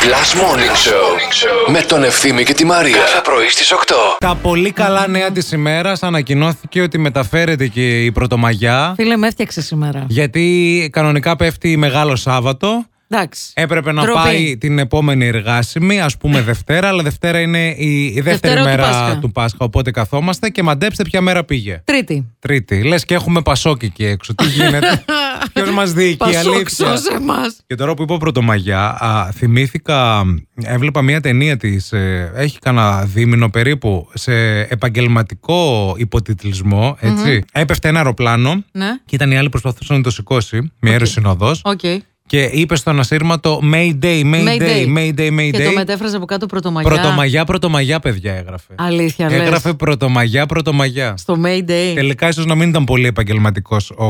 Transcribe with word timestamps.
Last 0.00 0.34
Morning 0.40 0.76
Show 0.86 1.70
με 1.72 1.80
τον 1.80 2.04
Ευθύμη 2.04 2.42
και 2.44 2.52
τη 2.52 2.64
Μαρία. 2.64 2.96
Κάθε 2.96 3.20
πρωί 3.24 3.48
στις 3.48 3.72
8. 3.72 3.76
Τα 4.18 4.34
πολύ 4.42 4.70
καλά 4.70 5.08
νέα 5.08 5.30
της 5.30 5.52
ημέρας 5.52 6.02
ανακοινώθηκε 6.02 6.80
ότι 6.80 6.98
μεταφέρεται 6.98 7.66
και 7.66 8.04
η 8.04 8.12
Πρωτομαγιά. 8.12 8.92
Φίλε, 8.96 9.16
με 9.16 9.26
έφτιαξες 9.26 9.66
σήμερα. 9.66 10.04
Γιατί 10.08 10.88
κανονικά 10.92 11.36
πέφτει 11.36 11.76
Μεγάλο 11.76 12.16
Σάββατο. 12.16 12.84
Εντάξει. 13.12 13.50
Έπρεπε 13.54 13.92
να 13.92 14.02
Ντροπή. 14.02 14.18
πάει 14.18 14.56
την 14.58 14.78
επόμενη 14.78 15.26
εργάσιμη, 15.26 16.00
ας 16.00 16.16
πούμε 16.16 16.40
Δευτέρα, 16.42 16.88
αλλά 16.88 17.02
Δευτέρα 17.02 17.40
είναι 17.40 17.68
η, 17.68 18.04
η 18.04 18.20
δεύτερη 18.20 18.54
Δευτέρα 18.54 18.60
του 18.62 18.68
μέρα 18.68 18.82
Πάσχα. 18.82 19.18
του 19.18 19.32
Πάσχα. 19.32 19.58
Οπότε 19.60 19.90
καθόμαστε 19.90 20.48
και 20.48 20.62
μαντέψτε 20.62 21.02
ποια 21.04 21.20
μέρα 21.20 21.44
πήγε. 21.44 21.82
Τρίτη. 21.84 22.26
Τρίτη. 22.38 22.82
Λες 22.82 23.04
και 23.04 23.14
έχουμε 23.14 23.42
πασόκι 23.42 23.84
εκεί 23.84 24.04
έξω. 24.04 24.34
Τι 24.34 24.44
γίνεται; 24.46 25.04
Ποιος 25.52 25.70
μας 25.70 25.92
διοικεί, 25.92 26.16
Πασόκ, 26.16 26.54
αλήθεια; 26.54 26.86
σώσε 26.86 27.20
μας. 27.20 27.56
Και 27.66 27.74
τώρα 27.74 27.94
που 27.94 28.02
είπα 28.02 28.16
Πρωτομαγιά, 28.16 29.02
α, 29.04 29.30
θυμήθηκα, 29.32 30.22
έβλεπα 30.62 31.02
μια 31.02 31.20
ταινία 31.20 31.56
της, 31.56 31.92
ε, 31.92 32.32
έχει 32.34 32.58
κανένα 32.58 33.04
δίμηνο 33.04 33.50
περίπου, 33.50 34.08
σε 34.14 34.60
επαγγελματικό 34.60 35.94
υποτιτλισμό, 35.98 36.96
έτσι. 37.00 37.44
Έπεφτε 37.52 37.88
ένα 37.88 37.98
αεροπλάνο 37.98 38.64
Ναι. 38.72 38.88
και 39.06 39.14
ήταν 39.14 39.30
οι 39.30 39.38
άλλοι 39.38 39.48
προσπαθούσαν 39.48 39.96
να 39.96 40.02
το 40.02 40.10
σηκώσει, 40.10 40.72
μια 40.80 40.92
αεροσυνοδός, 40.92 41.60
Οκ. 41.64 41.80
Και 42.30 42.42
είπε 42.42 42.76
στον 42.76 42.98
ασύρματο 43.00 43.60
Mayday, 43.72 44.22
Mayday, 44.22 44.46
Mayday. 44.46 44.96
Mayday, 44.96 45.30
Mayday. 45.38 45.50
Και 45.52 45.64
το 45.64 45.72
μετέφραζε 45.74 46.16
από 46.16 46.24
κάτω 46.24 46.46
πρωτομαγιά. 46.46 46.90
Πρωτομαγιά, 46.90 47.44
πρωτομαγιά, 47.44 48.00
παιδιά 48.00 48.34
έγραφε. 48.34 48.74
Αλήθεια, 48.74 49.30
λες. 49.30 49.40
Έγραφε 49.40 49.72
πρωτομαγιά, 49.72 50.46
πρωτομαγιά. 50.46 51.14
Στο 51.16 51.40
Mayday. 51.44 51.92
Τελικά 51.94 52.28
ίσως 52.28 52.46
να 52.46 52.54
μην 52.54 52.68
ήταν 52.68 52.84
πολύ 52.84 53.06
επαγγελματικός 53.06 53.90
ο 53.90 54.06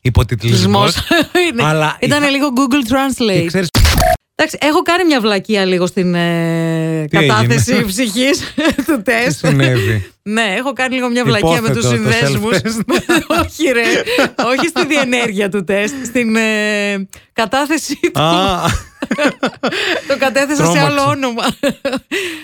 υποτιτλισμός. 0.00 0.92
Θυσμός. 0.94 1.08
Είναι- 1.52 1.62
αλλά 1.64 1.96
Ήταν 2.00 2.22
είχα- 2.22 2.30
λίγο 2.30 2.46
Google 2.56 2.92
Translate. 2.92 3.50
Και 4.36 4.44
ξέρεις, 4.44 4.52
Εντάξει, 4.54 4.58
έχω 4.60 4.82
κάνει 4.82 5.04
μια 5.04 5.20
βλακεία 5.20 5.64
λίγο 5.64 5.86
στην 5.86 6.14
ε, 6.14 7.04
Τι 7.10 7.16
κατάθεση 7.16 7.72
έγινε; 7.72 7.86
ψυχής 7.86 8.40
του 8.86 8.96
τι 8.96 9.02
τεστ. 9.02 9.38
συνέβη; 9.46 10.10
Ναι, 10.22 10.54
έχω 10.58 10.72
κάνει 10.72 10.94
λίγο 10.94 11.08
μια 11.10 11.24
βλακεία 11.24 11.48
με 11.50 11.56
Υπόθετο 11.56 11.80
τους 11.80 11.88
το 11.88 11.94
συνδέσμους. 11.96 12.56
self-test. 12.56 12.80
όχι, 13.44 13.72
ρε. 13.72 13.82
όχι 14.46 14.68
στη 14.68 14.86
διενέργεια 14.86 15.48
του 15.48 15.64
τεστ. 15.64 15.94
Στην 16.04 16.36
ε, 16.36 17.08
κατάθεση 17.32 17.98
του. 18.12 18.20
Α, 18.20 18.60
το 20.08 20.16
κατέθεσα 20.18 20.54
σε 20.64 20.72
Τρόμαξα. 20.72 20.84
άλλο 20.86 21.10
όνομα. 21.10 21.44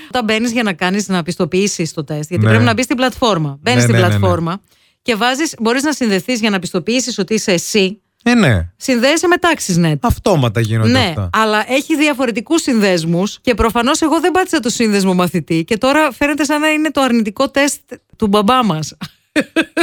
Όταν 0.09 0.25
μπαίνεις 0.25 0.53
για 0.53 0.63
να 0.63 0.73
κάνεις 0.73 1.09
να 1.09 1.23
πιστοποιήσεις 1.23 1.93
το 1.93 2.05
τεστ, 2.05 2.29
γιατί 2.31 2.45
Ναι. 2.45 2.51
πρέπει 2.51 2.65
να 2.67 2.73
μπεις 2.75 2.85
στην 2.85 2.97
πλατφόρμα. 2.97 3.59
Μπαίνεις 3.61 3.77
Ναι, 3.79 3.83
στην 3.85 3.95
ναι, 3.95 4.01
ναι, 4.01 4.07
ναι. 4.07 4.19
πλατφόρμα 4.19 4.61
και 5.03 5.15
βάζει, 5.17 5.43
μπορείς 5.59 5.83
να 5.83 5.93
συνδεθείς 5.93 6.41
για 6.41 6.51
να 6.51 6.59
πιστοποιήσεις 6.59 7.19
ότι 7.19 7.35
είσαι 7.35 7.53
εσύ. 7.53 8.01
Ε, 8.23 8.35
ναι. 8.35 8.69
Συνδέεσαι 8.77 9.27
με 9.27 9.37
TaxiNet. 9.41 9.95
Αυτόματα 10.01 10.61
γίνονται 10.61 10.91
Ναι, 10.91 11.07
αυτά. 11.09 11.31
αλλά 11.33 11.65
έχει 11.69 11.97
διαφορετικούς 11.97 12.63
συνδέσμους 12.63 13.39
και 13.41 13.55
προφανώς 13.55 14.01
εγώ 14.01 14.21
δεν 14.21 14.31
πάτησα 14.31 14.61
το 14.61 14.69
σύνδεσμο 14.69 15.15
μαθητή 15.15 15.65
και 15.65 15.77
τώρα 15.79 16.13
φαίνεται 16.13 16.45
σαν 16.45 16.61
να 16.61 16.69
είναι 16.69 16.91
το 16.91 17.01
αρνητικό 17.01 17.51
τεστ 17.51 17.81
του 18.17 18.27
μπαμπά 18.27 18.65
μας. 18.65 18.95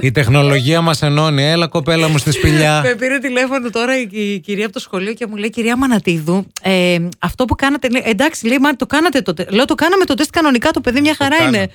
Η 0.01 0.11
τεχνολογία 0.11 0.81
μας 0.81 1.01
ενώνει. 1.01 1.43
Έλα, 1.43 1.67
κοπέλα 1.67 2.07
μου 2.07 2.17
στη 2.17 2.31
σπηλιά. 2.31 2.81
Με 2.83 2.95
πήρε 2.95 3.17
τηλέφωνο 3.17 3.69
τώρα 3.69 3.97
η, 3.99 4.07
η 4.11 4.39
κυρία 4.39 4.63
από 4.65 4.73
το 4.73 4.79
σχολείο 4.79 5.13
και 5.13 5.27
μου 5.27 5.35
λέει: 5.35 5.49
Κυρία 5.49 5.77
Μανατίδου, 5.77 6.45
ε, 6.61 6.97
αυτό 7.19 7.45
που 7.45 7.55
κάνατε. 7.55 7.89
λέει, 7.89 8.03
εντάξει, 8.05 8.47
λέει, 8.47 8.57
μα 8.59 8.75
το 8.75 8.85
κάνατε 8.85 9.21
το 9.21 9.33
τεστ. 9.33 9.51
Λέω: 9.51 9.65
Το 9.65 9.75
κάναμε 9.75 10.05
το 10.05 10.13
τεστ 10.13 10.29
κανονικά, 10.29 10.71
το 10.71 10.81
παιδί 10.81 11.01
μια 11.01 11.15
χαρά 11.17 11.37
κάναμε. 11.37 11.57
είναι. 11.57 11.69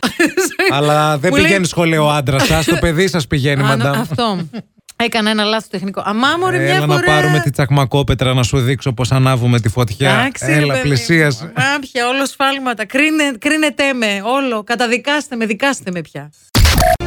Αλλά 0.71 1.19
δεν 1.19 1.31
Μου 1.33 1.37
λέει- 1.37 1.47
πηγαίνει 1.47 1.67
σχολείο 1.67 2.05
ο 2.05 2.11
άντρας 2.11 2.47
σας, 2.47 2.65
το 2.65 2.77
παιδί 2.81 3.09
σας 3.09 3.27
πηγαίνει, 3.27 3.63
Α, 3.63 3.65
μαντάμ. 3.65 4.01
Αυτό. 4.01 4.49
Έκανα 4.97 5.31
ένα 5.31 5.45
λάθος 5.45 5.69
τεχνικό. 5.69 6.03
Αμά, 6.05 6.29
μωρέ, 6.41 6.59
μια 6.59 6.75
Έλα 6.75 6.87
φορά. 6.87 6.95
να 6.99 7.03
πάρουμε 7.05 7.41
τη 7.41 7.51
τσακμακόπετρα 7.51 8.35
να 8.35 8.43
σου 8.43 8.59
δείξω 8.59 8.93
πώς 8.93 9.13
ανάβουμε 9.13 9.61
τη 9.61 9.69
φωτιά. 9.69 10.11
Εντάξει, 10.11 10.47
ρε 10.47 10.53
Έλα, 10.53 10.67
παιδί 10.67 10.77
μου. 10.77 10.83
πλησίασε. 10.83 11.53
Άπια, 11.77 12.09
όλο 12.09 12.27
σφάλματα. 12.27 12.87
Κρίνε, 12.87 13.33
κρίνετε 13.39 13.93
με, 13.93 14.23
όλο. 14.25 14.63
Καταδικάστε 14.63 15.37
με, 15.37 15.47
δικάστε 15.47 15.91
με 15.91 16.01
πια. 16.01 16.31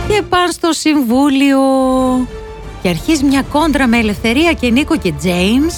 Και 0.08 0.22
πάνε 0.30 0.52
στο 0.52 0.72
συμβούλιο. 0.72 1.60
Και 2.82 2.90
αρχίζει 2.90 3.24
μια 3.24 3.42
κόντρα 3.42 3.88
με 3.88 3.98
Ελευθερία 3.98 4.54
και 4.54 4.70
Νίκο 4.70 4.98
και 4.98 5.12
Τζέιμς 5.12 5.76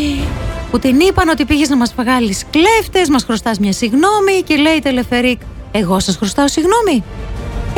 που 0.70 0.78
την 0.78 1.00
είπαν 1.00 1.28
ότι 1.28 1.44
πήγες 1.44 1.68
να 1.68 1.76
μας 1.76 1.94
βγάλεις 1.96 2.44
κλέφτες, 2.50 3.08
μας 3.08 3.24
χρωστάς 3.24 3.58
μια 3.58 3.72
συγνώμη 3.72 4.42
και 4.44 4.56
λέει 4.56 4.74
η 4.74 4.80
Τελεφερίκ 4.80 5.40
εγώ 5.72 6.00
σας 6.00 6.16
χρωστάω 6.16 6.48
συγνώμη. 6.48 7.04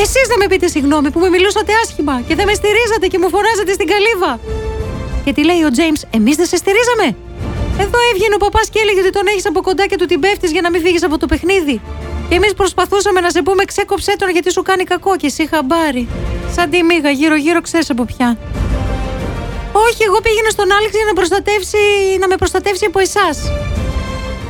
Εσείς 0.04 0.26
δεν 0.30 0.38
με 0.42 0.46
πείτε 0.46 0.66
συγγνώμη 0.74 1.10
που 1.10 1.20
με 1.24 1.28
μιλούσατε 1.28 1.72
άσχημα 1.82 2.14
και 2.28 2.34
δεν 2.34 2.46
με 2.50 2.54
στηρίζατε 2.60 3.06
και 3.12 3.18
μου 3.18 3.28
φωνάζατε 3.34 3.72
στην 3.72 3.86
καλύβα. 3.92 4.32
Και 5.24 5.32
τι 5.32 5.42
λέει 5.44 5.62
ο 5.68 5.70
Τζέιμς, 5.70 6.00
εμείς 6.18 6.36
δεν 6.36 6.46
σε 6.46 6.56
στηρίζαμε. 6.62 7.06
Εδώ 7.84 7.98
έβγαινε 8.10 8.34
ο 8.38 8.40
παπάς 8.44 8.68
και 8.72 8.78
έλεγε 8.82 9.00
ότι 9.00 9.10
τον 9.10 9.26
έχεις 9.26 9.46
από 9.46 9.60
κοντά 9.60 9.86
και 9.86 9.96
του 9.96 10.06
την 10.06 10.20
πέφτεις 10.20 10.50
για 10.54 10.62
να 10.64 10.70
μην 10.70 10.80
φύγεις 10.84 11.02
από 11.02 11.18
το 11.18 11.26
παιχνίδι. 11.26 11.80
Και 12.28 12.34
εμείς 12.34 12.52
προσπαθούσαμε 12.54 13.20
να 13.20 13.30
σε 13.30 13.42
πούμε 13.42 13.64
ξέκοψέ 13.64 14.12
τον 14.18 14.28
γιατί 14.30 14.50
σου 14.52 14.62
κάνει 14.62 14.84
κακό 14.84 15.16
και 15.16 15.26
εσύ 15.26 15.46
χαμπάρι. 15.50 16.08
Σαν 16.54 16.70
τη 16.70 16.82
μίγα, 16.82 17.10
γύρω-γύρω 17.10 17.60
ξέρεις 17.60 17.90
από 17.90 18.04
ποια. 18.04 18.38
Όχι, 19.72 20.02
εγώ 20.08 20.18
πήγαινα 20.20 20.50
στον 20.50 20.72
Άλεξ 20.76 20.92
για 20.94 21.04
να, 21.06 21.12
προστατεύσει, 21.12 21.78
να 22.20 22.26
με 22.28 22.36
προστατεύσει 22.36 22.84
από 22.84 22.98
εσάς. 22.98 23.36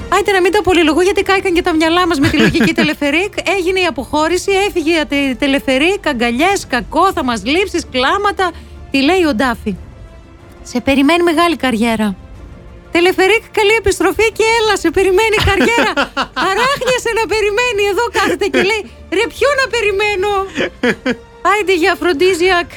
Άιτε 0.08 0.32
να 0.32 0.40
μην 0.40 0.52
τα 0.52 0.62
πολυλογώ 0.62 1.00
γιατί 1.02 1.22
κάηκαν 1.22 1.52
και 1.54 1.62
τα 1.62 1.74
μυαλά 1.74 2.06
μας 2.06 2.18
με 2.18 2.28
τη 2.28 2.36
λογική 2.36 2.74
τελεφερίκ. 2.74 3.32
Έγινε 3.56 3.80
η 3.80 3.84
αποχώρηση, 3.84 4.52
έφυγε 4.66 4.94
η 5.30 5.34
τελεφερίκ, 5.34 6.06
αγκαλιές, 6.06 6.66
κακό, 6.66 7.12
θα 7.12 7.24
μας 7.24 7.44
λείψεις, 7.44 7.86
κλάματα. 7.90 8.50
Τι 8.90 9.02
λέει 9.02 9.24
ο 9.24 9.34
Ντάφη. 9.34 9.76
Σε 10.62 10.80
περιμένει 10.80 11.22
μεγάλη 11.22 11.56
καριέρα. 11.56 12.16
Τελεφερίκ, 12.92 13.42
καλή 13.58 13.74
επιστροφή 13.78 14.32
και 14.32 14.44
έλα, 14.58 14.76
σε 14.76 14.90
περιμένει 14.90 15.36
η 15.40 15.44
καριέρα. 15.50 15.92
Αράχνιασε 16.48 17.10
να 17.20 17.24
περιμένει, 17.32 17.82
εδώ 17.92 18.04
κάθεται 18.12 18.46
και 18.46 18.62
λέει 18.70 18.82
Ρε, 19.10 19.24
ποιο 19.34 19.48
να 19.60 19.66
περιμένω; 19.74 20.30
Άιντε 21.50 21.74
για 21.74 21.92
αφροντίζιακ. 21.92 22.70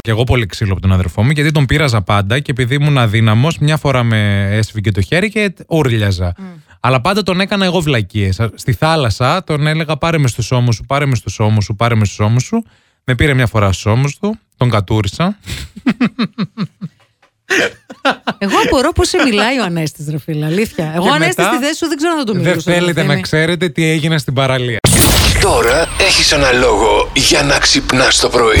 Και 0.00 0.10
εγώ 0.10 0.24
πολύ 0.24 0.46
ξύλο 0.46 0.72
από 0.72 0.80
τον 0.80 0.92
αδερφό 0.92 1.22
μου, 1.22 1.30
γιατί 1.30 1.50
τον 1.50 1.66
πείραζα 1.66 2.02
πάντα 2.02 2.38
και 2.38 2.50
επειδή 2.50 2.74
ήμουν 2.74 2.98
αδύναμος, 2.98 3.58
μια 3.58 3.76
φορά 3.76 4.02
με 4.02 4.48
έσφυγε 4.50 4.90
το 4.90 5.00
χέρι 5.00 5.30
και 5.30 5.54
ούρλιαζα. 5.68 6.34
Αλλά 6.80 7.00
πάντα 7.00 7.22
τον 7.22 7.40
έκανα 7.40 7.64
εγώ 7.64 7.80
βλακίες. 7.80 8.40
Στη 8.54 8.72
θάλασσα 8.72 9.44
τον 9.44 9.66
έλεγα 9.66 9.96
πάρε 9.96 10.18
μες 10.18 10.30
στους 10.30 10.50
ώμους 10.50 10.74
σου, 10.74 10.84
πάρε 10.84 11.06
μες 11.06 11.18
στους 11.18 11.38
ώμους 11.38 11.64
σου, 11.64 11.74
πάρε 11.76 11.94
μες 11.94 12.06
στους 12.08 12.20
ώμους 12.26 12.42
σου. 12.44 12.64
Με 13.04 13.14
πήρε 13.14 13.34
μια 13.34 13.46
φορά 13.46 13.72
στους 13.72 13.86
ώμους 13.92 14.18
του, 14.18 14.38
τον 14.56 14.70
κατούρισα. 14.70 15.38
Εγώ 18.38 18.52
απορώ 18.66 18.92
πώς 18.92 19.08
σε 19.08 19.18
μιλάει 19.24 19.58
ο 19.60 19.64
Ανέστης, 19.64 20.08
ρε 20.10 20.18
φίλε. 20.18 20.44
Αλήθεια. 20.44 20.92
Εγώ, 20.94 21.04
Και 21.04 21.10
Ανέστη, 21.10 21.40
μετά, 21.42 21.54
στη 21.54 21.64
θέση 21.64 21.76
σου 21.78 21.88
δεν 21.88 21.96
ξέρω 21.96 22.14
να 22.16 22.24
το 22.24 22.32
Δεν 22.32 22.42
μιλούσα. 22.42 22.72
θέλετε 22.72 22.92
να 23.00 23.00
Ευθύμη. 23.06 23.20
ξέρετε 23.20 23.68
τι 23.68 23.84
έγινε 23.84 24.18
στην 24.18 24.34
παραλία. 24.34 24.78
Τώρα 25.40 25.88
έχεις 26.00 26.32
ένα 26.32 26.52
λόγο 26.52 27.10
για 27.14 27.42
να 27.42 27.58
ξυπνάς 27.58 28.18
το 28.20 28.28
πρωί. 28.28 28.60